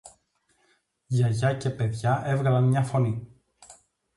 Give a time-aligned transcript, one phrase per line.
[1.07, 3.31] Γιαγιά και παιδιά έβγαλαν μια φωνή: